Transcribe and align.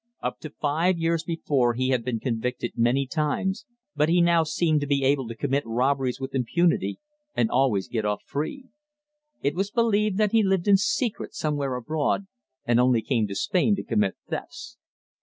Up 0.23 0.39
to 0.39 0.49
five 0.49 0.97
years 0.97 1.23
before 1.23 1.75
he 1.75 1.89
had 1.89 2.03
been 2.03 2.19
convicted 2.19 2.71
many 2.75 3.05
times, 3.05 3.67
but 3.95 4.09
he 4.09 4.19
now 4.19 4.41
seemed 4.41 4.81
to 4.81 4.87
be 4.87 5.03
able 5.03 5.27
to 5.27 5.35
commit 5.35 5.61
robberies 5.63 6.19
with 6.19 6.33
impunity, 6.33 6.97
and 7.35 7.51
always 7.51 7.87
get 7.87 8.03
off 8.03 8.23
free. 8.25 8.65
It 9.43 9.53
was 9.53 9.69
believed 9.69 10.17
that 10.17 10.31
he 10.31 10.41
lived 10.41 10.67
in 10.67 10.77
secret 10.77 11.35
somewhere 11.35 11.75
abroad 11.75 12.25
and 12.65 12.79
only 12.79 13.03
came 13.03 13.27
to 13.27 13.35
Spain 13.35 13.75
to 13.75 13.83
commit 13.83 14.15
thefts. 14.27 14.79